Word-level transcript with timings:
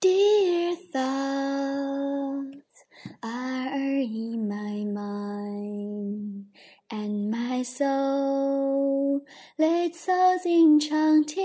Dear 0.00 0.76
thoughts 0.92 2.84
are 3.20 3.74
in 3.74 4.48
my 4.48 4.84
mind, 4.84 6.46
and 6.88 7.30
my 7.32 7.64
soul 7.64 9.22
leads 9.58 10.08
us 10.08 10.46
enchanted 10.46 11.42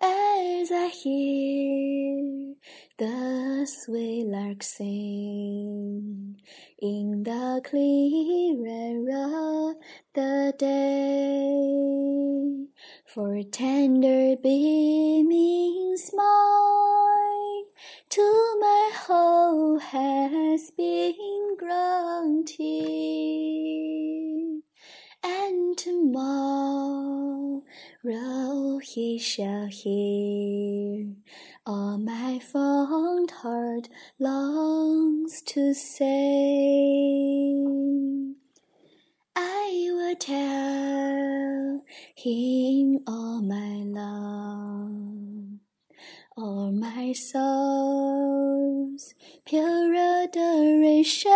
as 0.00 0.70
I 0.70 0.86
hear 1.02 2.54
the 2.96 3.66
sweet 3.66 4.26
lark 4.26 4.62
sing 4.62 6.40
in 6.78 7.24
the 7.24 7.60
clear 7.64 8.64
air 8.68 9.00
of 9.26 9.74
the 10.14 10.54
day. 10.56 12.14
For 13.06 13.42
tender 13.44 14.36
beaming 14.36 15.43
has 20.54 20.70
been 20.70 21.56
granted, 21.58 22.62
and 25.24 25.76
tomorrow 25.76 27.60
he 28.78 29.18
shall 29.18 29.66
hear 29.66 31.08
all 31.66 31.98
my 31.98 32.38
fond 32.38 33.32
heart 33.32 33.88
longs 34.20 35.42
to 35.42 35.74
say. 35.74 37.50
I 39.34 39.88
will 39.90 40.14
tell 40.14 41.82
him 42.14 43.00
all 43.08 43.42
my 43.42 43.82
love, 43.98 45.33
all 46.36 46.72
my 46.72 47.12
soul's 47.12 49.14
pure 49.44 49.94
adoration, 49.94 51.30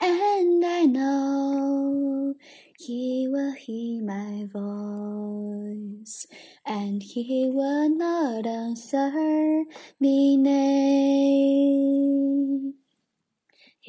and 0.00 0.64
I 0.64 0.86
know 0.86 2.34
he 2.78 3.26
will 3.28 3.52
hear 3.52 4.02
my 4.02 4.46
voice, 4.52 6.26
and 6.64 7.02
he 7.02 7.50
will 7.52 7.88
not 7.88 8.46
answer 8.46 9.64
me 10.00 10.36
nay. 10.36 11.98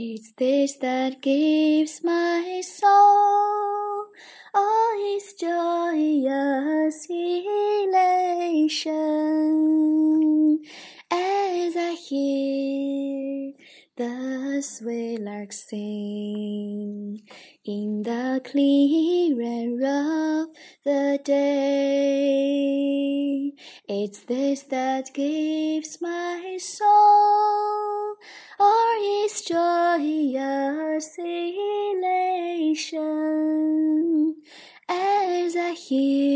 It's 0.01 0.31
this 0.37 0.77
that 0.77 1.21
gives 1.21 2.01
my 2.03 2.61
soul 2.63 4.07
all 4.53 5.15
its 5.15 5.33
joyous 5.33 6.48
as 11.09 11.75
I 11.75 11.97
hear 12.07 13.53
the 13.97 14.61
sweet 14.61 15.17
lark 15.21 15.51
sing 15.51 17.23
in 17.65 18.03
the 18.03 18.39
clear 18.45 19.41
air 19.41 19.73
of 19.73 20.49
the 20.85 21.19
day. 21.25 22.43
It's 23.87 24.19
this 24.25 24.61
that 24.69 25.15
gives 25.15 25.99
my 25.99 26.59
soul 26.61 28.17
all 28.59 29.25
its 29.25 29.41
joyous 29.41 31.17
elation 31.17 32.35
as 34.87 35.55
I 35.55 35.73
hear 35.73 36.28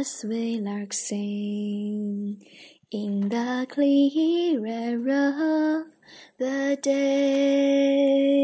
the 0.00 0.04
sweet 0.04 0.62
lark 0.62 0.94
sing 0.94 2.42
in 2.90 3.28
the 3.28 3.66
clear 3.68 4.64
air 4.64 4.96
of 4.96 5.84
the 6.38 6.78
day. 6.80 8.39